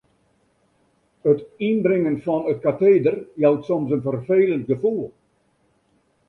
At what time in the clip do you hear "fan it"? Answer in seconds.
2.25-2.59